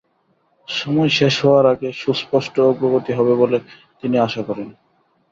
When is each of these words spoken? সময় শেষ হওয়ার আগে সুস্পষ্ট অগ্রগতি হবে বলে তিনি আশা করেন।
সময় 0.67 1.11
শেষ 1.19 1.35
হওয়ার 1.43 1.65
আগে 1.73 1.89
সুস্পষ্ট 2.01 2.55
অগ্রগতি 2.69 3.11
হবে 3.13 3.33
বলে 3.35 3.57
তিনি 3.99 4.15
আশা 4.19 4.41
করেন। 4.43 4.69